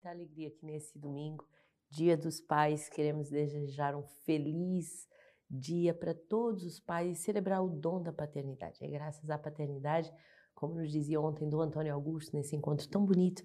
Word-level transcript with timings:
muita 0.00 0.08
alegria 0.08 0.50
que 0.50 0.64
nesse 0.64 0.98
domingo, 0.98 1.44
Dia 1.90 2.16
dos 2.16 2.40
Pais, 2.40 2.88
queremos 2.88 3.28
desejar 3.28 3.94
um 3.94 4.02
feliz 4.24 5.06
dia 5.50 5.92
para 5.92 6.14
todos 6.14 6.64
os 6.64 6.80
pais 6.80 7.18
e 7.18 7.22
celebrar 7.22 7.62
o 7.62 7.68
dom 7.68 8.00
da 8.00 8.10
paternidade. 8.10 8.82
É 8.82 8.88
graças 8.88 9.28
à 9.28 9.36
paternidade, 9.36 10.10
como 10.54 10.74
nos 10.74 10.90
dizia 10.90 11.20
ontem 11.20 11.46
do 11.48 11.60
Antônio 11.60 11.92
Augusto, 11.92 12.34
nesse 12.34 12.56
encontro 12.56 12.88
tão 12.88 13.04
bonito 13.04 13.42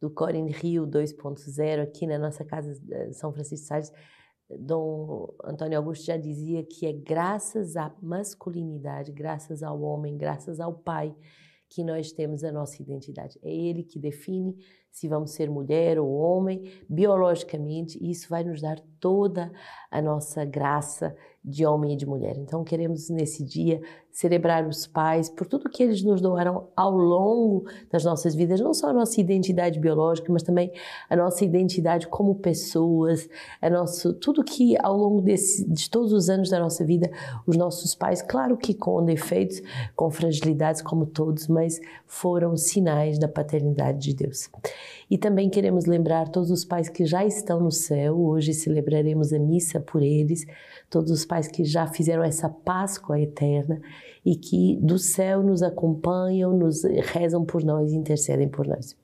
do 0.00 0.08
Corin 0.08 0.46
Rio 0.46 0.86
2.0 0.86 1.82
aqui 1.82 2.06
na 2.06 2.18
nossa 2.18 2.42
casa 2.42 2.72
eh, 2.90 3.12
São 3.12 3.30
Francisco 3.32 3.64
de 3.64 3.68
Sales, 3.68 3.92
Dom 4.48 5.34
Antônio 5.44 5.76
Augusto 5.76 6.06
já 6.06 6.16
dizia 6.16 6.64
que 6.64 6.86
é 6.86 6.92
graças 6.92 7.76
à 7.76 7.94
masculinidade, 8.00 9.12
graças 9.12 9.62
ao 9.62 9.82
homem, 9.82 10.16
graças 10.16 10.58
ao 10.58 10.72
pai, 10.72 11.14
que 11.68 11.84
nós 11.84 12.12
temos 12.12 12.42
a 12.42 12.50
nossa 12.50 12.82
identidade. 12.82 13.38
É 13.42 13.54
ele 13.54 13.82
que 13.82 13.98
define 13.98 14.56
se 14.90 15.08
vamos 15.08 15.32
ser 15.32 15.48
mulher 15.48 15.98
ou 15.98 16.10
homem, 16.10 16.70
biologicamente, 16.88 17.98
isso 18.00 18.28
vai 18.28 18.42
nos 18.42 18.60
dar 18.60 18.80
toda 18.98 19.52
a 19.90 20.02
nossa 20.02 20.44
graça 20.44 21.14
de 21.44 21.64
homem 21.64 21.94
e 21.94 21.96
de 21.96 22.04
mulher. 22.04 22.36
Então, 22.36 22.62
queremos 22.62 23.08
nesse 23.08 23.44
dia 23.44 23.80
celebrar 24.10 24.66
os 24.66 24.86
pais 24.86 25.30
por 25.30 25.46
tudo 25.46 25.70
que 25.70 25.82
eles 25.82 26.02
nos 26.02 26.20
doaram 26.20 26.68
ao 26.76 26.90
longo 26.90 27.64
das 27.90 28.04
nossas 28.04 28.34
vidas, 28.34 28.60
não 28.60 28.74
só 28.74 28.88
a 28.88 28.92
nossa 28.92 29.20
identidade 29.20 29.78
biológica, 29.78 30.30
mas 30.32 30.42
também 30.42 30.72
a 31.08 31.16
nossa 31.16 31.44
identidade 31.44 32.08
como 32.08 32.34
pessoas, 32.34 33.28
a 33.62 33.70
nosso, 33.70 34.12
tudo 34.14 34.42
que 34.42 34.76
ao 34.82 34.96
longo 34.96 35.22
desse, 35.22 35.64
de 35.70 35.88
todos 35.88 36.12
os 36.12 36.28
anos 36.28 36.50
da 36.50 36.58
nossa 36.58 36.84
vida, 36.84 37.08
os 37.46 37.56
nossos 37.56 37.94
pais, 37.94 38.20
claro 38.20 38.56
que 38.56 38.74
com 38.74 39.04
defeitos, 39.04 39.62
com 39.94 40.10
fragilidades 40.10 40.82
como 40.82 41.06
todos, 41.06 41.46
mas 41.46 41.80
foram 42.04 42.56
sinais 42.56 43.18
da 43.18 43.28
paternidade 43.28 43.98
de 44.00 44.14
Deus. 44.14 44.50
E 45.10 45.16
também 45.16 45.48
queremos 45.48 45.86
lembrar 45.86 46.28
todos 46.28 46.50
os 46.50 46.64
pais 46.64 46.88
que 46.88 47.04
já 47.04 47.24
estão 47.24 47.60
no 47.60 47.70
céu, 47.70 48.18
hoje 48.18 48.52
celebraremos 48.52 49.32
a 49.32 49.38
missa 49.38 49.80
por 49.80 50.02
eles, 50.02 50.46
todos 50.90 51.10
os 51.10 51.24
pais 51.24 51.48
que 51.48 51.64
já 51.64 51.86
fizeram 51.86 52.22
essa 52.22 52.48
Páscoa 52.48 53.20
eterna 53.20 53.80
e 54.24 54.36
que 54.36 54.76
do 54.80 54.98
céu 54.98 55.42
nos 55.42 55.62
acompanham, 55.62 56.56
nos 56.56 56.84
rezam 56.84 57.44
por 57.44 57.64
nós 57.64 57.92
intercedem 57.92 58.48
por 58.48 58.66
nós. 58.66 58.96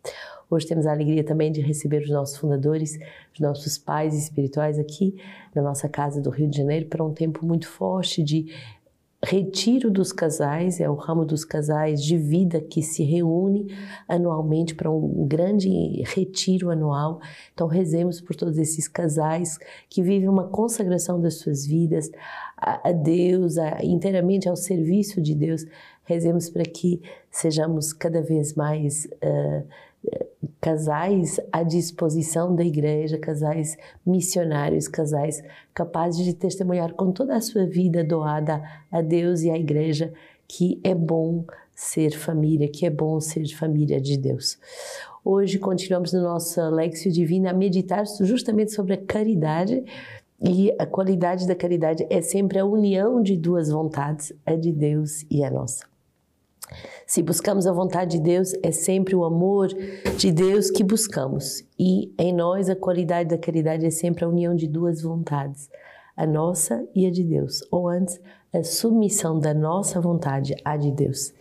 Hoje 0.51 0.67
temos 0.67 0.87
a 0.87 0.93
alegria 0.93 1.25
também 1.25 1.51
de 1.51 1.61
receber 1.61 2.03
os 2.03 2.11
nossos 2.11 2.37
fundadores, 2.37 2.99
os 3.33 3.41
nossos 3.41 3.79
pais 3.79 4.15
espirituais 4.17 4.79
aqui 4.79 5.17
na 5.55 5.63
nossa 5.63 5.89
casa 5.89 6.21
do 6.21 6.31
Rio 6.31 6.49
de 6.49 6.59
Janeiro 6.59 6.87
para 6.87 7.03
um 7.03 7.13
tempo 7.13 7.45
muito 7.45 7.67
forte 7.67 8.23
de 8.23 8.47
Retiro 9.25 9.91
dos 9.91 10.13
Casais 10.13 10.81
é 10.81 10.89
o 10.89 10.95
ramo 10.95 11.25
dos 11.25 11.45
casais 11.45 12.03
de 12.03 12.19
vida 12.19 12.61
que 12.61 12.83
se 12.83 13.03
reúne 13.03 13.75
anualmente 14.07 14.75
para 14.75 14.91
um 14.91 15.27
grande 15.27 15.71
retiro 16.03 16.71
anual. 16.71 17.21
Então, 17.55 17.67
rezemos 17.67 18.21
por 18.21 18.37
todos 18.37 18.59
esses 18.59 18.87
casais 18.87 19.59
que 19.89 20.03
vivem 20.03 20.29
uma 20.29 20.49
consagração 20.49 21.19
das 21.19 21.39
suas 21.39 21.67
vidas 21.67 22.11
a, 22.57 22.93
Deus, 22.93 23.57
a, 23.57 23.83
inteiramente 23.83 24.49
ao 24.49 24.57
serviço 24.57 25.23
de 25.23 25.35
Deus. 25.35 25.65
Rezemos 26.05 26.51
para 26.51 26.65
que 26.65 27.01
sejamos 27.31 27.95
cada 27.95 28.21
vez 28.21 28.55
mais. 28.55 29.07
Uh, 29.23 29.67
casais 30.65 31.39
à 31.53 31.63
disposição 31.63 32.57
da 32.57 32.65
igreja, 32.65 33.19
casais 33.19 33.77
missionários, 34.05 34.89
casais 34.89 35.45
capazes 35.75 36.25
de 36.25 36.33
testemunhar 36.33 36.95
com 36.95 37.13
toda 37.13 37.37
a 37.37 37.41
sua 37.43 37.67
vida 37.67 38.03
doada 38.03 38.63
a 38.91 39.03
Deus 39.03 39.43
e 39.43 39.51
à 39.51 39.59
igreja 39.59 40.15
que 40.49 40.81
é 40.83 40.95
bom 40.95 41.45
ser 41.75 42.13
família, 42.13 42.67
que 42.67 42.87
é 42.87 42.91
bom 42.91 43.21
ser 43.21 43.47
família 43.49 44.01
de 44.01 44.17
Deus. 44.17 44.59
Hoje 45.23 45.59
continuamos 45.59 46.15
no 46.15 46.23
nosso 46.23 46.59
Lexio 46.71 47.13
Divina 47.13 47.51
a 47.51 47.55
meditar 47.55 48.07
justamente 48.23 48.73
sobre 48.73 48.95
a 48.95 49.05
caridade 49.05 49.85
e 50.43 50.75
a 50.79 50.87
qualidade 50.87 51.47
da 51.47 51.55
caridade 51.55 52.07
é 52.09 52.23
sempre 52.23 52.59
a 52.59 52.65
união 52.65 53.23
de 53.23 53.37
duas 53.37 53.69
vontades, 53.69 54.33
a 54.47 54.55
de 54.55 54.73
Deus 54.73 55.27
e 55.31 55.45
a 55.45 55.51
nossa. 55.51 55.94
Se 57.07 57.23
buscamos 57.23 57.67
a 57.67 57.73
vontade 57.73 58.19
de 58.19 58.23
Deus, 58.23 58.53
é 58.63 58.71
sempre 58.71 59.15
o 59.15 59.25
amor 59.25 59.69
de 60.17 60.33
Deus 60.33 60.71
que 60.71 60.83
buscamos. 60.83 61.63
E 61.79 62.13
em 62.19 62.33
nós 62.33 62.69
a 62.71 62.77
qualidade 62.77 63.29
da 63.29 63.39
caridade 63.39 63.85
é 63.85 63.91
sempre 63.91 64.25
a 64.25 64.29
união 64.29 64.55
de 64.55 64.67
duas 64.67 65.03
vontades, 65.03 65.69
a 66.17 66.27
nossa 66.27 66.87
e 66.95 67.07
a 67.07 67.11
de 67.11 67.23
Deus. 67.23 67.61
Ou 67.71 67.89
antes, 67.89 68.21
a 68.53 68.63
submissão 68.63 69.41
da 69.41 69.53
nossa 69.53 70.01
vontade 70.01 70.55
à 70.65 70.77
de 70.77 70.93
Deus. 70.93 71.35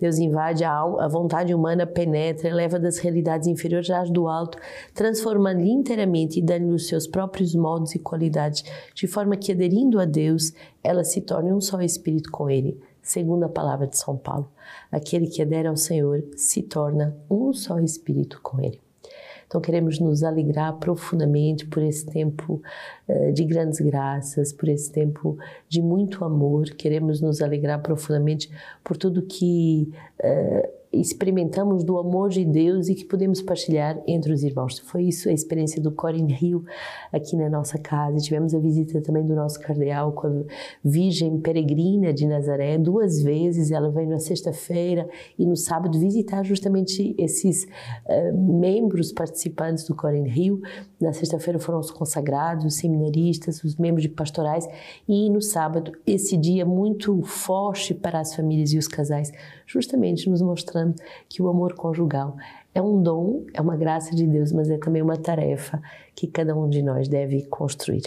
Deus 0.00 0.18
invade 0.18 0.64
a 0.64 0.72
alma, 0.72 1.04
a 1.04 1.08
vontade 1.08 1.54
humana 1.54 1.86
penetra, 1.86 2.48
eleva 2.48 2.78
das 2.78 2.98
realidades 2.98 3.46
inferiores 3.46 3.88
às 3.88 4.10
do 4.10 4.26
alto, 4.26 4.58
transformando-lhe 4.92 5.70
inteiramente 5.70 6.40
e 6.40 6.42
dando-lhe 6.42 6.74
os 6.74 6.88
seus 6.88 7.06
próprios 7.06 7.54
modos 7.54 7.94
e 7.94 8.00
qualidades, 8.00 8.64
de 8.92 9.06
forma 9.06 9.36
que, 9.36 9.52
aderindo 9.52 10.00
a 10.00 10.04
Deus, 10.04 10.52
ela 10.82 11.04
se 11.04 11.20
torne 11.20 11.52
um 11.52 11.60
só 11.60 11.80
espírito 11.80 12.30
com 12.32 12.50
Ele 12.50 12.76
segundo 13.06 13.44
a 13.44 13.48
palavra 13.48 13.86
de 13.86 13.96
São 13.96 14.16
Paulo. 14.16 14.50
Aquele 14.90 15.28
que 15.28 15.40
adere 15.40 15.68
ao 15.68 15.76
Senhor 15.76 16.24
se 16.36 16.60
torna 16.60 17.16
um 17.30 17.52
só 17.52 17.78
espírito 17.78 18.40
com 18.42 18.60
Ele. 18.60 18.80
Então, 19.46 19.60
queremos 19.60 20.00
nos 20.00 20.24
alegrar 20.24 20.76
profundamente 20.78 21.64
por 21.66 21.80
esse 21.80 22.04
tempo 22.04 22.60
uh, 23.08 23.32
de 23.32 23.44
grandes 23.44 23.78
graças, 23.78 24.52
por 24.52 24.68
esse 24.68 24.90
tempo 24.90 25.38
de 25.68 25.80
muito 25.80 26.24
amor. 26.24 26.64
Queremos 26.70 27.20
nos 27.20 27.40
alegrar 27.40 27.80
profundamente 27.80 28.50
por 28.82 28.96
tudo 28.96 29.22
que 29.22 29.88
uh, 30.18 30.75
experimentamos 30.92 31.84
do 31.84 31.98
amor 31.98 32.30
de 32.30 32.44
Deus 32.44 32.88
e 32.88 32.94
que 32.94 33.04
podemos 33.04 33.42
partilhar 33.42 34.00
entre 34.06 34.32
os 34.32 34.42
irmãos. 34.42 34.78
Foi 34.78 35.04
isso 35.04 35.28
a 35.28 35.32
experiência 35.32 35.82
do 35.82 35.90
Corin 35.90 36.26
Rio 36.26 36.64
aqui 37.12 37.36
na 37.36 37.50
nossa 37.50 37.78
casa. 37.78 38.18
Tivemos 38.18 38.54
a 38.54 38.58
visita 38.58 39.00
também 39.00 39.26
do 39.26 39.34
nosso 39.34 39.60
cardeal 39.60 40.12
com 40.12 40.26
a 40.26 40.44
Virgem 40.84 41.38
Peregrina 41.40 42.12
de 42.12 42.26
Nazaré 42.26 42.78
duas 42.78 43.22
vezes. 43.22 43.70
Ela 43.70 43.90
veio 43.90 44.08
na 44.08 44.18
sexta-feira 44.18 45.08
e 45.38 45.44
no 45.44 45.56
sábado 45.56 45.98
visitar 45.98 46.44
justamente 46.44 47.14
esses 47.18 47.64
uh, 47.64 48.36
membros 48.36 49.12
participantes 49.12 49.84
do 49.84 49.94
Corin 49.94 50.28
Rio. 50.28 50.60
Na 51.00 51.12
sexta-feira 51.12 51.58
foram 51.58 51.80
os 51.80 51.90
consagrados, 51.90 52.64
os 52.64 52.76
seminaristas, 52.76 53.62
os 53.64 53.76
membros 53.76 54.02
de 54.02 54.08
pastorais 54.08 54.68
e 55.08 55.28
no 55.28 55.42
sábado 55.42 55.92
esse 56.06 56.36
dia 56.36 56.64
muito 56.64 57.22
forte 57.22 57.92
para 57.92 58.20
as 58.20 58.34
famílias 58.34 58.72
e 58.72 58.78
os 58.78 58.88
casais, 58.88 59.32
justamente 59.66 60.30
nos 60.30 60.40
mostrando 60.40 60.75
mostrando 60.76 60.94
que 61.28 61.42
o 61.42 61.48
amor 61.48 61.74
conjugal 61.74 62.36
é 62.74 62.82
um 62.82 63.02
dom, 63.02 63.44
é 63.54 63.60
uma 63.60 63.76
graça 63.76 64.14
de 64.14 64.26
Deus, 64.26 64.52
mas 64.52 64.68
é 64.68 64.76
também 64.76 65.00
uma 65.00 65.16
tarefa 65.16 65.80
que 66.14 66.26
cada 66.26 66.54
um 66.54 66.68
de 66.68 66.82
nós 66.82 67.08
deve 67.08 67.42
construir. 67.46 68.02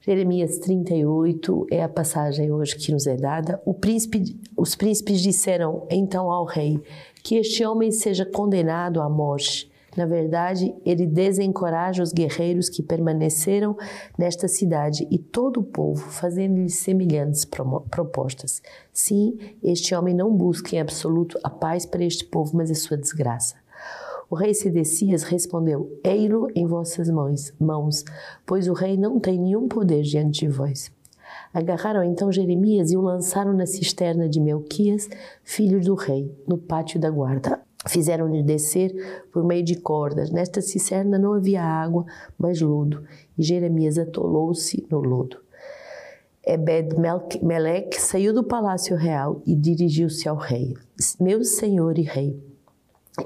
Jeremias 0.00 0.58
38 0.58 1.66
é 1.70 1.82
a 1.82 1.88
passagem 1.88 2.50
hoje 2.52 2.76
que 2.76 2.92
nos 2.92 3.06
é 3.06 3.16
dada. 3.16 3.60
Príncipe, 3.80 4.38
os 4.56 4.74
príncipes 4.74 5.20
disseram 5.20 5.86
então 5.90 6.30
ao 6.30 6.44
rei 6.44 6.80
que 7.22 7.36
este 7.36 7.64
homem 7.64 7.90
seja 7.90 8.24
condenado 8.24 9.02
à 9.02 9.08
morte 9.08 9.67
na 9.98 10.06
verdade, 10.06 10.72
ele 10.86 11.04
desencoraja 11.04 12.04
os 12.04 12.12
guerreiros 12.12 12.68
que 12.68 12.84
permaneceram 12.84 13.76
nesta 14.16 14.46
cidade 14.46 15.04
e 15.10 15.18
todo 15.18 15.58
o 15.58 15.64
povo, 15.64 16.08
fazendo-lhes 16.08 16.76
semelhantes 16.76 17.44
propostas. 17.44 18.62
Sim, 18.92 19.36
este 19.60 19.96
homem 19.96 20.14
não 20.14 20.32
busca 20.32 20.76
em 20.76 20.78
absoluto 20.78 21.36
a 21.42 21.50
paz 21.50 21.84
para 21.84 22.04
este 22.04 22.24
povo, 22.24 22.56
mas 22.56 22.70
a 22.70 22.76
sua 22.76 22.96
desgraça. 22.96 23.56
O 24.30 24.36
rei 24.36 24.54
Sedecias 24.54 25.24
respondeu: 25.24 25.98
Ei-lo 26.04 26.46
em 26.54 26.64
vossas 26.64 27.10
mãos, 27.10 27.52
mãos, 27.58 28.04
pois 28.46 28.68
o 28.68 28.74
rei 28.74 28.96
não 28.96 29.18
tem 29.18 29.36
nenhum 29.36 29.66
poder 29.66 30.02
diante 30.02 30.46
de 30.46 30.48
vós. 30.48 30.92
Agarraram 31.52 32.04
então 32.04 32.30
Jeremias 32.30 32.92
e 32.92 32.96
o 32.96 33.00
lançaram 33.00 33.52
na 33.52 33.66
cisterna 33.66 34.28
de 34.28 34.38
Melquias, 34.38 35.08
filho 35.42 35.80
do 35.80 35.96
rei, 35.96 36.32
no 36.46 36.56
pátio 36.56 37.00
da 37.00 37.10
guarda. 37.10 37.67
Fizeram-lhe 37.86 38.42
descer 38.42 38.92
por 39.32 39.44
meio 39.44 39.62
de 39.62 39.76
cordas. 39.76 40.30
Nesta 40.30 40.60
cisterna 40.60 41.18
não 41.18 41.32
havia 41.32 41.62
água, 41.62 42.04
mas 42.36 42.60
lodo, 42.60 43.04
e 43.38 43.42
Jeremias 43.42 43.98
atolou-se 43.98 44.86
no 44.90 44.98
lodo. 44.98 45.38
Ebed-Melech 46.44 48.00
saiu 48.00 48.32
do 48.32 48.42
palácio 48.42 48.96
real 48.96 49.42
e 49.46 49.54
dirigiu-se 49.54 50.28
ao 50.28 50.36
rei. 50.36 50.74
Meu 51.20 51.44
senhor 51.44 51.98
e 51.98 52.02
rei, 52.02 52.42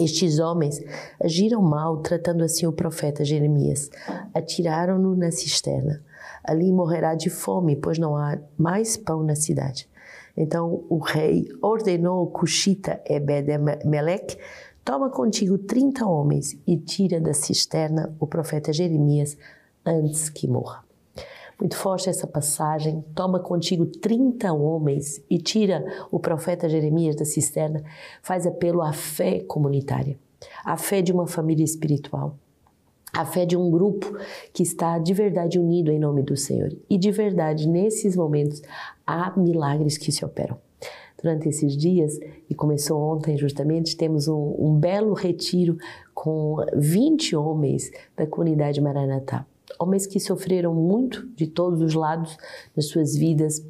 estes 0.00 0.38
homens 0.38 0.80
agiram 1.22 1.60
mal, 1.60 1.98
tratando 1.98 2.42
assim 2.42 2.66
o 2.66 2.72
profeta 2.72 3.24
Jeremias. 3.24 3.90
Atiraram-no 4.34 5.14
na 5.14 5.30
cisterna. 5.30 6.02
Ali 6.42 6.72
morrerá 6.72 7.14
de 7.14 7.30
fome, 7.30 7.76
pois 7.76 7.98
não 7.98 8.16
há 8.16 8.38
mais 8.56 8.96
pão 8.96 9.22
na 9.22 9.34
cidade. 9.34 9.88
Então 10.36 10.84
o 10.88 10.98
rei 10.98 11.48
ordenou 11.60 12.26
Cushita 12.28 13.00
Ebed-Melech, 13.06 14.38
toma 14.84 15.10
contigo 15.10 15.58
30 15.58 16.06
homens 16.06 16.58
e 16.66 16.76
tira 16.76 17.20
da 17.20 17.34
cisterna 17.34 18.14
o 18.18 18.26
profeta 18.26 18.72
Jeremias 18.72 19.36
antes 19.84 20.28
que 20.28 20.48
morra. 20.48 20.84
Muito 21.62 21.76
forte 21.76 22.08
essa 22.08 22.26
passagem. 22.26 23.04
Toma 23.14 23.38
contigo 23.38 23.86
30 23.86 24.52
homens 24.52 25.22
e 25.30 25.38
tira 25.38 25.84
o 26.10 26.18
profeta 26.18 26.68
Jeremias 26.68 27.14
da 27.14 27.24
cisterna. 27.24 27.84
Faz 28.20 28.46
apelo 28.46 28.82
à 28.82 28.92
fé 28.92 29.40
comunitária, 29.40 30.18
à 30.64 30.76
fé 30.76 31.00
de 31.00 31.12
uma 31.12 31.26
família 31.26 31.64
espiritual. 31.64 32.36
A 33.12 33.26
fé 33.26 33.44
de 33.44 33.56
um 33.56 33.70
grupo 33.70 34.16
que 34.52 34.62
está 34.62 34.98
de 34.98 35.12
verdade 35.12 35.58
unido 35.58 35.90
em 35.90 35.98
nome 35.98 36.22
do 36.22 36.36
Senhor. 36.36 36.74
E 36.88 36.96
de 36.96 37.10
verdade, 37.10 37.68
nesses 37.68 38.16
momentos, 38.16 38.62
há 39.06 39.38
milagres 39.38 39.98
que 39.98 40.10
se 40.10 40.24
operam. 40.24 40.56
Durante 41.22 41.48
esses 41.48 41.76
dias, 41.76 42.18
e 42.50 42.54
começou 42.54 43.00
ontem 43.00 43.36
justamente, 43.36 43.96
temos 43.96 44.26
um, 44.26 44.56
um 44.58 44.74
belo 44.74 45.12
retiro 45.12 45.76
com 46.14 46.56
20 46.74 47.36
homens 47.36 47.92
da 48.16 48.26
comunidade 48.26 48.80
Maranatá. 48.80 49.46
Homens 49.78 50.06
que 50.06 50.18
sofreram 50.18 50.74
muito 50.74 51.28
de 51.36 51.46
todos 51.46 51.80
os 51.80 51.94
lados 51.94 52.36
nas 52.74 52.86
suas 52.86 53.14
vidas 53.14 53.64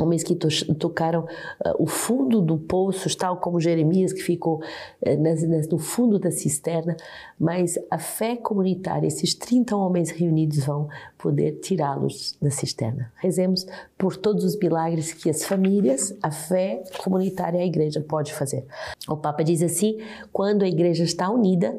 homens 0.00 0.22
que 0.22 0.34
to 0.34 0.48
tocaram 0.74 1.22
uh, 1.24 1.82
o 1.82 1.86
fundo 1.86 2.40
do 2.40 2.58
poço, 2.58 3.14
tal 3.16 3.36
como 3.36 3.60
Jeremias, 3.60 4.12
que 4.12 4.22
ficou 4.22 4.56
uh, 4.56 5.22
nas, 5.22 5.42
nas, 5.42 5.68
no 5.68 5.78
fundo 5.78 6.18
da 6.18 6.30
cisterna, 6.30 6.96
mas 7.38 7.78
a 7.90 7.98
fé 7.98 8.36
comunitária, 8.36 9.06
esses 9.06 9.34
30 9.34 9.76
homens 9.76 10.10
reunidos 10.10 10.64
vão 10.64 10.88
poder 11.18 11.60
tirá-los 11.60 12.36
da 12.40 12.50
cisterna. 12.50 13.12
Rezemos 13.16 13.66
por 13.96 14.16
todos 14.16 14.44
os 14.44 14.58
milagres 14.58 15.12
que 15.12 15.28
as 15.28 15.44
famílias, 15.44 16.16
a 16.22 16.30
fé 16.30 16.82
comunitária 17.02 17.60
a 17.60 17.64
igreja 17.64 18.00
pode 18.00 18.32
fazer. 18.32 18.64
O 19.08 19.16
Papa 19.16 19.44
diz 19.44 19.62
assim: 19.62 19.98
quando 20.32 20.64
a 20.64 20.68
igreja 20.68 21.04
está 21.04 21.30
unida, 21.30 21.76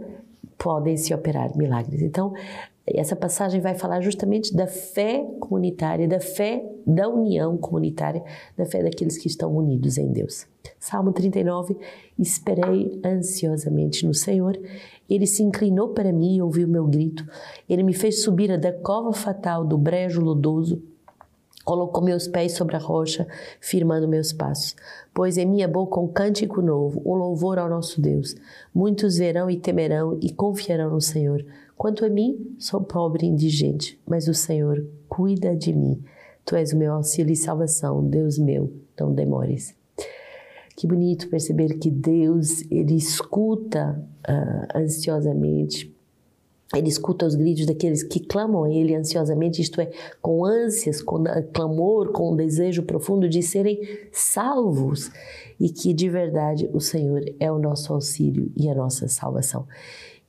podem 0.62 0.96
se 0.96 1.12
operar 1.12 1.58
milagres. 1.58 2.04
Então, 2.04 2.34
essa 2.88 3.16
passagem 3.16 3.62
vai 3.62 3.76
falar 3.76 4.02
justamente 4.02 4.56
da 4.56 4.68
fé 4.68 5.24
comunitária, 5.40 6.08
da 6.08 6.20
fé 6.20 6.66
da 6.86 7.08
união 7.08 7.58
comunitária, 7.58 8.24
da 8.58 8.66
fé 8.66 8.82
daqueles 8.82 9.18
que 9.18 9.28
estão 9.28 9.56
unidos 9.56 9.98
em 9.98 10.12
Deus. 10.12 10.48
Salmo 10.80 11.12
39: 11.12 11.78
Esperei 12.18 13.00
ansiosamente 13.06 14.06
no 14.06 14.14
Senhor, 14.14 14.60
ele 15.10 15.28
se 15.28 15.44
inclinou 15.44 15.90
para 15.90 16.12
mim 16.12 16.38
e 16.38 16.42
ouviu 16.42 16.68
meu 16.68 16.88
grito. 16.88 17.26
Ele 17.70 17.84
me 17.84 17.94
fez 17.94 18.24
subir 18.24 18.58
da 18.60 18.74
cova 18.74 19.14
fatal 19.14 19.64
do 19.66 19.78
brejo 19.78 20.22
lodoso 20.22 20.82
Colocou 21.64 22.04
meus 22.04 22.28
pés 22.28 22.54
sobre 22.54 22.76
a 22.76 22.80
rocha, 22.80 23.28
firmando 23.60 24.08
meus 24.08 24.34
passos. 24.34 24.76
Pois 25.14 25.38
em 25.38 25.46
minha 25.46 25.68
boca 25.68 26.00
um 26.00 26.08
cântico 26.08 26.62
novo, 26.62 27.02
um 27.06 27.14
louvor 27.14 27.60
ao 27.60 27.70
nosso 27.70 28.02
Deus. 28.02 28.36
Muitos 28.74 29.18
verão 29.18 29.50
e 29.50 29.58
temerão 29.58 30.18
e 30.22 30.34
confiarão 30.34 30.90
no 30.90 31.02
Senhor. 31.02 31.46
Quanto 31.82 32.06
a 32.06 32.10
mim, 32.10 32.56
sou 32.60 32.80
pobre 32.82 33.26
e 33.26 33.30
indigente, 33.30 34.00
mas 34.08 34.28
o 34.28 34.36
Senhor 34.36 34.86
cuida 35.10 35.56
de 35.56 35.74
mim. 35.74 36.00
Tu 36.46 36.56
és 36.56 36.74
o 36.74 36.78
meu 36.78 36.94
auxílio 36.94 37.34
e 37.34 37.36
salvação, 37.36 38.08
Deus 38.08 38.38
meu, 38.38 38.72
não 39.00 39.12
demores. 39.12 39.74
Que 40.78 40.86
bonito 40.86 41.28
perceber 41.28 41.80
que 41.80 41.90
Deus, 41.90 42.62
Ele 42.70 42.94
escuta 42.94 44.00
uh, 44.30 44.78
ansiosamente, 44.78 45.92
Ele 46.72 46.88
escuta 46.88 47.26
os 47.26 47.34
gritos 47.34 47.66
daqueles 47.66 48.04
que 48.04 48.20
clamam 48.20 48.66
a 48.66 48.72
Ele 48.72 48.94
ansiosamente, 48.94 49.60
isto 49.60 49.82
é, 49.82 49.90
com 50.22 50.46
ânsias, 50.46 51.02
com 51.02 51.24
clamor, 51.52 52.12
com 52.12 52.34
um 52.34 52.36
desejo 52.36 52.84
profundo 52.84 53.28
de 53.28 53.42
serem 53.42 53.80
salvos 54.12 55.10
e 55.60 55.68
que 55.68 55.96
de 55.96 56.08
verdade 56.10 56.70
o 56.74 56.80
Senhor 56.80 57.24
é 57.40 57.52
o 57.52 57.58
nosso 57.58 57.92
auxílio 57.92 58.52
e 58.56 58.70
a 58.70 58.76
nossa 58.76 59.08
salvação. 59.08 59.66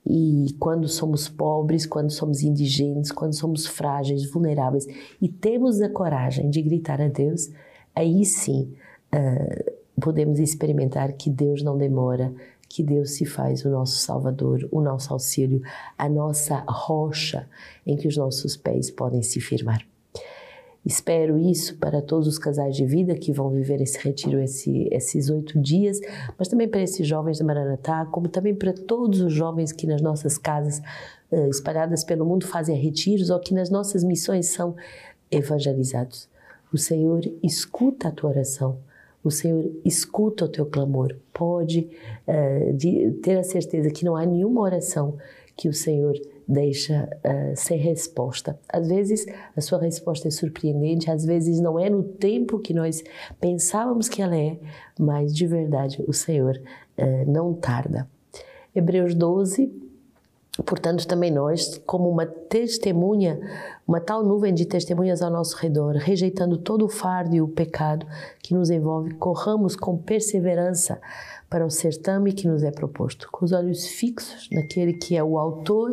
E 0.04 0.54
quando 0.58 0.88
somos 0.88 1.28
pobres, 1.28 1.86
quando 1.86 2.10
somos 2.10 2.42
indigentes, 2.42 3.12
quando 3.12 3.34
somos 3.34 3.66
frágeis, 3.66 4.28
vulneráveis 4.28 4.86
e 5.20 5.28
temos 5.28 5.80
a 5.80 5.88
coragem 5.88 6.50
de 6.50 6.60
gritar 6.60 7.00
a 7.00 7.08
Deus, 7.08 7.50
aí 7.94 8.24
sim 8.24 8.74
uh, 9.14 9.72
podemos 10.00 10.40
experimentar 10.40 11.12
que 11.12 11.30
Deus 11.30 11.62
não 11.62 11.78
demora, 11.78 12.34
que 12.68 12.82
Deus 12.82 13.12
se 13.12 13.24
faz 13.24 13.64
o 13.64 13.70
nosso 13.70 13.98
Salvador, 13.98 14.68
o 14.72 14.80
nosso 14.80 15.12
auxílio, 15.12 15.62
a 15.96 16.08
nossa 16.08 16.64
rocha 16.66 17.48
em 17.86 17.96
que 17.96 18.08
os 18.08 18.16
nossos 18.16 18.56
pés 18.56 18.90
podem 18.90 19.22
se 19.22 19.40
firmar. 19.40 19.91
Espero 20.84 21.38
isso 21.38 21.76
para 21.76 22.02
todos 22.02 22.26
os 22.26 22.38
casais 22.38 22.74
de 22.74 22.84
vida 22.84 23.14
que 23.14 23.32
vão 23.32 23.50
viver 23.50 23.80
esse 23.80 23.96
retiro 23.98 24.40
esse, 24.40 24.88
esses 24.90 25.30
oito 25.30 25.60
dias, 25.60 26.00
mas 26.36 26.48
também 26.48 26.68
para 26.68 26.82
esses 26.82 27.06
jovens 27.06 27.38
da 27.38 27.44
Maranatá, 27.44 28.04
como 28.06 28.28
também 28.28 28.52
para 28.52 28.72
todos 28.72 29.20
os 29.20 29.32
jovens 29.32 29.70
que 29.70 29.86
nas 29.86 30.02
nossas 30.02 30.36
casas 30.36 30.82
uh, 31.30 31.48
espalhadas 31.48 32.02
pelo 32.02 32.26
mundo 32.26 32.46
fazem 32.46 32.76
retiros 32.76 33.30
ou 33.30 33.38
que 33.38 33.54
nas 33.54 33.70
nossas 33.70 34.02
missões 34.02 34.46
são 34.46 34.74
evangelizados. 35.30 36.28
O 36.72 36.78
Senhor 36.78 37.20
escuta 37.44 38.08
a 38.08 38.12
tua 38.12 38.30
oração. 38.30 38.78
O 39.22 39.30
Senhor 39.30 39.70
escuta 39.84 40.46
o 40.46 40.48
teu 40.48 40.66
clamor. 40.66 41.14
Pode 41.32 41.88
uh, 42.26 42.72
de, 42.72 43.12
ter 43.22 43.38
a 43.38 43.44
certeza 43.44 43.88
que 43.88 44.04
não 44.04 44.16
há 44.16 44.26
nenhuma 44.26 44.60
oração 44.60 45.16
que 45.56 45.68
o 45.68 45.72
Senhor 45.72 46.14
deixa 46.46 47.08
uh, 47.24 47.56
sem 47.56 47.78
resposta. 47.78 48.58
Às 48.68 48.88
vezes 48.88 49.26
a 49.56 49.60
sua 49.60 49.78
resposta 49.78 50.28
é 50.28 50.30
surpreendente, 50.30 51.10
às 51.10 51.24
vezes 51.24 51.60
não 51.60 51.78
é 51.78 51.88
no 51.88 52.02
tempo 52.02 52.58
que 52.58 52.74
nós 52.74 53.02
pensávamos 53.40 54.08
que 54.08 54.22
ela 54.22 54.36
é, 54.36 54.58
mas 54.98 55.34
de 55.34 55.46
verdade 55.46 56.02
o 56.06 56.12
Senhor 56.12 56.60
uh, 56.98 57.30
não 57.30 57.54
tarda. 57.54 58.08
Hebreus 58.74 59.14
12, 59.14 59.70
portanto, 60.64 61.06
também 61.06 61.30
nós, 61.30 61.78
como 61.86 62.08
uma 62.08 62.24
testemunha, 62.24 63.38
uma 63.86 64.00
tal 64.00 64.24
nuvem 64.24 64.54
de 64.54 64.64
testemunhas 64.64 65.20
ao 65.20 65.30
nosso 65.30 65.56
redor, 65.56 65.96
rejeitando 65.96 66.56
todo 66.56 66.86
o 66.86 66.88
fardo 66.88 67.34
e 67.34 67.40
o 67.42 67.48
pecado 67.48 68.06
que 68.42 68.54
nos 68.54 68.70
envolve, 68.70 69.14
corramos 69.14 69.76
com 69.76 69.96
perseverança 69.98 71.00
para 71.52 71.66
o 71.66 71.70
certame 71.70 72.32
que 72.32 72.48
nos 72.48 72.62
é 72.62 72.70
proposto, 72.70 73.28
com 73.30 73.44
os 73.44 73.52
olhos 73.52 73.86
fixos 73.86 74.48
naquele 74.50 74.94
que 74.94 75.18
é 75.18 75.22
o 75.22 75.38
autor 75.38 75.90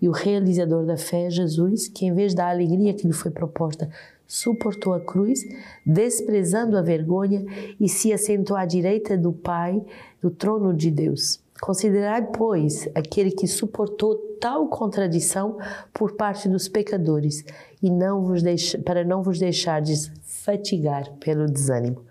e 0.00 0.08
o 0.08 0.12
realizador 0.12 0.86
da 0.86 0.96
fé, 0.96 1.28
Jesus, 1.28 1.88
que 1.88 2.06
em 2.06 2.14
vez 2.14 2.32
da 2.32 2.48
alegria 2.48 2.94
que 2.94 3.08
lhe 3.08 3.12
foi 3.12 3.32
proposta, 3.32 3.90
suportou 4.24 4.94
a 4.94 5.00
cruz, 5.00 5.40
desprezando 5.84 6.78
a 6.78 6.80
vergonha 6.80 7.44
e 7.80 7.88
se 7.88 8.12
assentou 8.12 8.56
à 8.56 8.64
direita 8.64 9.18
do 9.18 9.32
Pai, 9.32 9.82
do 10.22 10.30
trono 10.30 10.72
de 10.72 10.92
Deus. 10.92 11.40
Considerai, 11.60 12.28
pois, 12.30 12.88
aquele 12.94 13.32
que 13.32 13.48
suportou 13.48 14.14
tal 14.40 14.68
contradição 14.68 15.58
por 15.92 16.12
parte 16.12 16.48
dos 16.48 16.68
pecadores, 16.68 17.44
e 17.82 17.90
não 17.90 18.24
vos 18.24 18.44
deixe, 18.44 18.78
para 18.78 19.02
não 19.02 19.24
vos 19.24 19.40
deixardes 19.40 20.12
fatigar 20.22 21.10
pelo 21.18 21.46
desânimo 21.46 22.08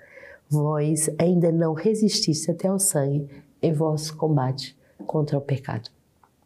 vós 0.49 1.09
ainda 1.19 1.51
não 1.51 1.73
resististe 1.73 2.49
até 2.49 2.67
ao 2.67 2.79
sangue 2.79 3.27
em 3.61 3.71
vosso 3.71 4.15
combate 4.17 4.75
contra 5.05 5.37
o 5.37 5.41
pecado. 5.41 5.89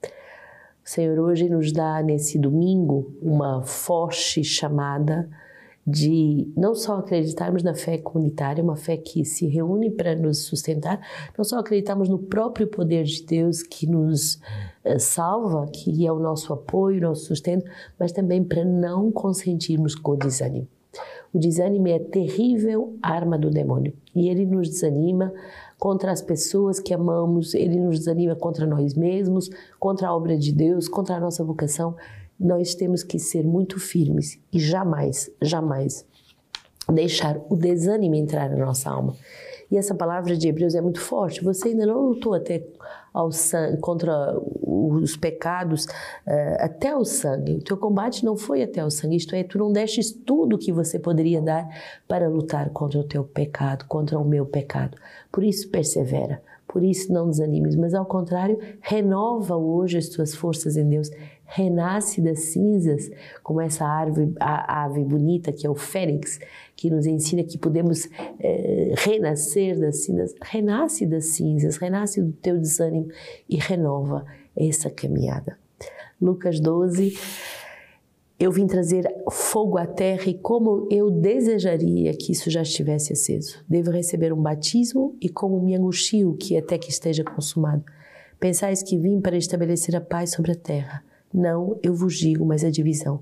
O 0.03 0.89
Senhor 0.89 1.17
hoje 1.19 1.47
nos 1.47 1.71
dá 1.71 2.03
nesse 2.03 2.37
domingo 2.37 3.15
uma 3.21 3.63
forte 3.63 4.43
chamada 4.43 5.29
de 5.85 6.51
não 6.55 6.73
só 6.73 6.97
acreditarmos 6.97 7.61
na 7.61 7.73
fé 7.73 7.97
comunitária, 7.97 8.63
uma 8.63 8.75
fé 8.75 8.95
que 8.95 9.25
se 9.25 9.47
reúne 9.47 9.91
para 9.91 10.15
nos 10.15 10.39
sustentar, 10.39 10.99
não 11.37 11.43
só 11.43 11.59
acreditarmos 11.59 12.07
no 12.07 12.17
próprio 12.17 12.67
poder 12.67 13.03
de 13.03 13.23
Deus 13.23 13.61
que 13.63 13.85
nos 13.85 14.35
uh, 14.85 14.99
salva, 14.99 15.67
que 15.67 16.05
é 16.07 16.11
o 16.11 16.19
nosso 16.19 16.53
apoio, 16.53 17.01
nosso 17.01 17.25
sustento, 17.25 17.69
mas 17.99 18.11
também 18.11 18.43
para 18.43 18.63
não 18.63 19.11
consentirmos 19.11 19.93
com 19.95 20.11
o 20.11 20.17
desânimo. 20.17 20.67
O 21.33 21.39
desânimo 21.39 21.87
é 21.87 21.95
a 21.95 21.99
terrível 21.99 22.95
arma 23.01 23.39
do 23.39 23.49
demônio 23.49 23.93
e 24.15 24.29
ele 24.29 24.45
nos 24.45 24.69
desanima 24.69 25.33
contra 25.79 26.11
as 26.11 26.21
pessoas 26.21 26.79
que 26.79 26.93
amamos, 26.93 27.55
ele 27.55 27.79
nos 27.79 27.99
desanima 27.99 28.35
contra 28.35 28.67
nós 28.67 28.93
mesmos, 28.93 29.49
contra 29.79 30.07
a 30.07 30.15
obra 30.15 30.37
de 30.37 30.51
Deus, 30.51 30.87
contra 30.87 31.15
a 31.15 31.19
nossa 31.19 31.43
vocação. 31.43 31.95
Nós 32.39 32.75
temos 32.75 33.01
que 33.01 33.17
ser 33.17 33.43
muito 33.43 33.79
firmes 33.79 34.39
e 34.51 34.59
jamais, 34.59 35.31
jamais 35.41 36.05
deixar 36.91 37.41
o 37.49 37.55
desânimo 37.55 38.15
entrar 38.15 38.49
na 38.49 38.65
nossa 38.65 38.91
alma. 38.91 39.15
E 39.71 39.77
essa 39.77 39.95
palavra 39.95 40.35
de 40.35 40.47
Hebreus 40.47 40.75
é 40.75 40.81
muito 40.81 41.01
forte. 41.01 41.43
Você 41.43 41.69
ainda 41.69 41.85
não 41.85 41.99
lutou 41.99 42.33
até 42.33 42.63
ao 43.13 43.31
sangue, 43.31 43.77
contra 43.77 44.35
os 44.39 45.15
pecados 45.15 45.85
uh, 45.85 46.57
até 46.59 46.95
o 46.95 47.05
sangue. 47.05 47.55
O 47.55 47.63
teu 47.63 47.77
combate 47.77 48.25
não 48.25 48.35
foi 48.35 48.63
até 48.63 48.83
o 48.83 48.89
sangue, 48.89 49.17
isto 49.17 49.35
é, 49.35 49.43
tu 49.43 49.57
não 49.57 49.71
destes 49.71 50.11
tudo 50.11 50.57
que 50.57 50.71
você 50.71 50.97
poderia 50.97 51.41
dar 51.41 51.67
para 52.07 52.27
lutar 52.27 52.69
contra 52.71 52.99
o 52.99 53.03
teu 53.03 53.23
pecado, 53.23 53.85
contra 53.85 54.17
o 54.17 54.25
meu 54.25 54.45
pecado. 54.45 54.97
Por 55.31 55.43
isso, 55.43 55.69
persevera. 55.69 56.41
Por 56.73 56.83
isso, 56.83 57.13
não 57.13 57.29
desanimes, 57.29 57.75
mas 57.75 57.93
ao 57.93 58.03
contrário, 58.03 58.57
renova 58.81 59.55
hoje 59.55 59.99
as 59.99 60.09
tuas 60.09 60.33
forças 60.33 60.75
em 60.75 60.89
Deus 60.89 61.11
renasce 61.45 62.19
das 62.19 62.45
cinzas, 62.45 63.11
como 63.43 63.61
essa 63.61 63.85
árvore, 63.85 64.33
a, 64.39 64.85
ave 64.85 65.03
bonita 65.03 65.51
que 65.53 65.67
é 65.67 65.69
o 65.69 65.75
fênix, 65.75 66.39
que 66.75 66.89
nos 66.89 67.05
ensina 67.05 67.43
que 67.43 67.59
podemos 67.59 68.09
é, 68.39 68.95
renascer 68.97 69.79
das 69.79 69.97
cinzas, 69.97 70.33
renasce 70.41 71.05
das 71.05 71.25
cinzas, 71.25 71.77
renasce 71.77 72.19
do 72.19 72.31
teu 72.31 72.57
desânimo 72.57 73.07
e 73.47 73.57
renova 73.57 74.25
essa 74.57 74.89
caminhada. 74.89 75.55
Lucas 76.19 76.59
12, 76.59 77.15
eu 78.43 78.51
vim 78.51 78.67
trazer 78.67 79.07
fogo 79.31 79.77
à 79.77 79.85
terra 79.85 80.25
e 80.27 80.33
como 80.33 80.85
eu 80.91 81.09
desejaria 81.09 82.13
que 82.13 82.33
isso 82.33 82.49
já 82.49 82.61
estivesse 82.61 83.13
aceso. 83.13 83.63
Devo 83.69 83.89
receber 83.89 84.33
um 84.33 84.41
batismo 84.41 85.15
e 85.21 85.29
como 85.29 85.61
me 85.61 85.73
angustio 85.73 86.35
que 86.35 86.57
até 86.57 86.77
que 86.77 86.89
esteja 86.89 87.23
consumado. 87.23 87.85
Pensais 88.41 88.83
que 88.83 88.97
vim 88.97 89.21
para 89.21 89.37
estabelecer 89.37 89.95
a 89.95 90.01
paz 90.01 90.31
sobre 90.31 90.51
a 90.51 90.55
terra 90.55 91.01
Não, 91.33 91.79
eu 91.81 91.95
vos 91.95 92.17
digo, 92.17 92.45
mas 92.45 92.65
a 92.65 92.69
divisão. 92.69 93.21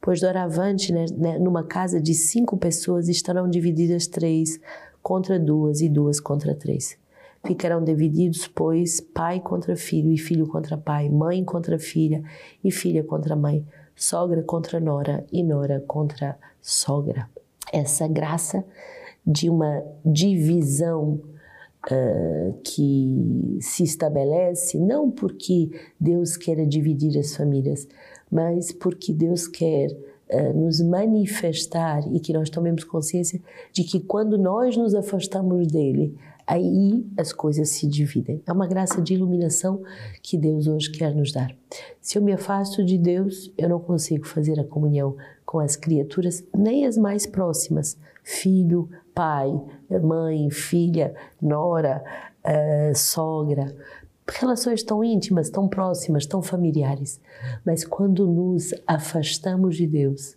Pois 0.00 0.20
doravante, 0.20 0.92
né, 0.92 1.06
né, 1.18 1.36
numa 1.36 1.64
casa 1.64 2.00
de 2.00 2.14
cinco 2.14 2.56
pessoas, 2.56 3.08
estarão 3.08 3.50
divididas 3.50 4.06
três 4.06 4.60
contra 5.02 5.36
duas 5.36 5.80
e 5.80 5.88
duas 5.88 6.20
contra 6.20 6.54
três. 6.54 6.96
Ficarão 7.44 7.82
divididos, 7.82 8.46
pois, 8.46 9.00
pai 9.00 9.40
contra 9.40 9.74
filho 9.74 10.12
e 10.12 10.16
filho 10.16 10.46
contra 10.46 10.78
pai, 10.78 11.08
mãe 11.08 11.42
contra 11.44 11.76
filha 11.76 12.22
e 12.62 12.70
filha 12.70 13.02
contra 13.02 13.34
mãe, 13.34 13.66
sogra 14.00 14.42
contra 14.42 14.80
nora 14.80 15.26
e 15.30 15.42
nora 15.42 15.84
contra 15.86 16.38
sogra. 16.62 17.28
Essa 17.70 18.08
graça 18.08 18.64
de 19.26 19.50
uma 19.50 19.84
divisão 20.02 21.20
uh, 21.92 22.58
que 22.64 23.58
se 23.60 23.84
estabelece 23.84 24.78
não 24.78 25.10
porque 25.10 25.70
Deus 26.00 26.34
queira 26.38 26.66
dividir 26.66 27.18
as 27.18 27.36
famílias, 27.36 27.86
mas 28.32 28.72
porque 28.72 29.12
Deus 29.12 29.46
quer 29.46 29.94
nos 30.54 30.80
manifestar 30.80 32.02
e 32.12 32.20
que 32.20 32.32
nós 32.32 32.48
tomemos 32.48 32.84
consciência 32.84 33.40
de 33.72 33.84
que 33.84 34.00
quando 34.00 34.38
nós 34.38 34.76
nos 34.76 34.94
afastamos 34.94 35.66
dele, 35.66 36.16
aí 36.46 37.06
as 37.16 37.32
coisas 37.32 37.68
se 37.70 37.86
dividem. 37.86 38.42
É 38.44 38.52
uma 38.52 38.66
graça 38.66 39.00
de 39.00 39.14
iluminação 39.14 39.82
que 40.22 40.36
Deus 40.36 40.66
hoje 40.66 40.90
quer 40.90 41.14
nos 41.14 41.32
dar. 41.32 41.54
Se 42.00 42.18
eu 42.18 42.22
me 42.22 42.32
afasto 42.32 42.84
de 42.84 42.98
Deus, 42.98 43.52
eu 43.56 43.68
não 43.68 43.78
consigo 43.78 44.26
fazer 44.26 44.58
a 44.58 44.64
comunhão 44.64 45.16
com 45.46 45.60
as 45.60 45.76
criaturas, 45.76 46.44
nem 46.56 46.86
as 46.86 46.96
mais 46.96 47.26
próximas, 47.26 47.96
filho, 48.24 48.88
pai, 49.14 49.48
mãe, 50.02 50.50
filha, 50.50 51.14
nora, 51.40 52.02
uh, 52.44 52.96
sogra, 52.96 53.74
relações 54.36 54.82
tão 54.82 55.02
íntimas, 55.02 55.50
tão 55.50 55.68
próximas, 55.68 56.26
tão 56.26 56.42
familiares. 56.42 57.20
Mas 57.64 57.84
quando 57.84 58.26
nos 58.26 58.72
afastamos 58.86 59.76
de 59.76 59.86
Deus, 59.86 60.36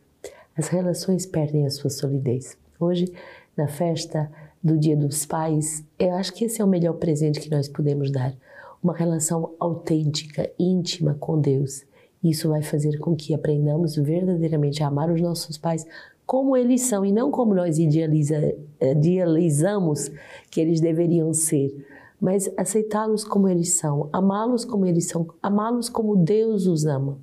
as 0.56 0.68
relações 0.68 1.26
perdem 1.26 1.66
a 1.66 1.70
sua 1.70 1.90
solidez. 1.90 2.58
Hoje, 2.80 3.12
na 3.56 3.68
festa 3.68 4.32
do 4.64 4.78
Dia 4.78 4.96
dos 4.96 5.26
Pais, 5.26 5.84
eu 6.00 6.14
acho 6.14 6.34
que 6.34 6.46
esse 6.46 6.62
é 6.62 6.66
o 6.66 6.68
melhor 6.68 6.94
presente 6.94 7.40
que 7.40 7.52
nós 7.52 7.68
podemos 7.68 8.12
dar. 8.12 8.34
Uma 8.82 8.96
relação 8.96 9.54
autêntica, 9.60 10.50
íntima 10.60 11.16
com 11.20 11.40
Deus. 11.40 11.86
Isso 12.24 12.50
vai 12.50 12.62
fazer 12.62 12.98
com 13.00 13.16
que 13.16 13.34
aprendamos 13.34 13.96
verdadeiramente 13.96 14.84
a 14.84 14.88
amar 14.88 15.12
os 15.12 15.22
nossos 15.22 15.58
pais 15.58 15.86
como 16.26 16.56
eles 16.56 16.82
são 16.82 17.06
e 17.06 17.12
não 17.12 17.30
como 17.30 17.54
nós 17.54 17.78
idealiza, 17.78 18.56
idealizamos 18.82 20.10
que 20.50 20.62
eles 20.62 20.80
deveriam 20.80 21.34
ser, 21.34 21.86
mas 22.24 22.50
aceitá-los 22.56 23.26
como 23.26 23.50
eles 23.50 23.74
são, 23.74 24.08
amá-los 24.14 24.64
como 24.64 24.86
eles 24.86 25.10
são, 25.10 25.28
amá-los 25.44 25.90
como 25.90 26.16
Deus 26.16 26.68
os 26.68 26.86
ama 26.86 27.18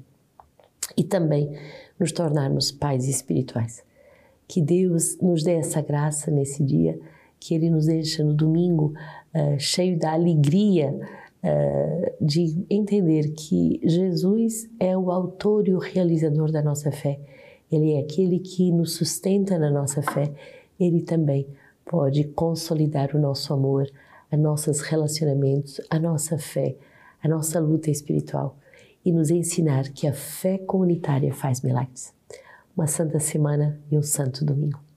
e 0.95 1.03
também 1.03 1.57
nos 1.99 2.13
tornarmos 2.13 2.71
pais 2.71 3.09
espirituais. 3.09 3.83
Que 4.47 4.61
Deus 4.61 5.17
nos 5.19 5.43
dê 5.43 5.53
essa 5.53 5.81
graça 5.81 6.31
nesse 6.31 6.63
dia 6.63 7.01
que 7.41 7.55
Ele 7.55 7.71
nos 7.71 7.87
deixa 7.87 8.23
no 8.23 8.35
domingo 8.35 8.93
uh, 9.35 9.59
cheio 9.59 9.99
da 9.99 10.13
alegria 10.13 10.95
uh, 11.43 12.13
de 12.23 12.63
entender 12.69 13.31
que 13.31 13.81
Jesus 13.83 14.69
é 14.79 14.95
o 14.99 15.11
autor 15.11 15.67
e 15.67 15.75
o 15.75 15.79
realizador 15.79 16.53
da 16.53 16.61
nossa 16.61 16.93
fé. 16.93 17.19
Ele 17.73 17.95
é 17.95 18.01
aquele 18.01 18.39
que 18.39 18.71
nos 18.71 18.97
sustenta 18.97 19.59
na 19.59 19.71
nossa 19.71 20.03
fé. 20.03 20.31
Ele 20.79 21.01
também 21.01 21.47
pode 21.87 22.25
consolidar 22.25 23.17
o 23.17 23.19
nosso 23.19 23.55
amor, 23.55 23.91
os 24.33 24.39
nossos 24.39 24.81
relacionamentos, 24.81 25.81
a 25.91 25.99
nossa 25.99 26.39
fé, 26.39 26.77
a 27.23 27.29
nossa 27.29 27.59
luta 27.61 27.91
espiritual 27.91 28.57
e 29.05 29.13
nos 29.13 29.31
ensinar 29.31 29.89
que 29.91 30.07
a 30.07 30.13
fé 30.13 30.59
comunitária 30.59 31.33
faz 31.33 31.61
milagres. 31.61 32.15
Uma 32.77 32.87
santa 32.87 33.19
semana 33.19 33.81
e 33.91 33.99
um 33.99 34.03
santo 34.03 34.45
domingo. 34.45 34.90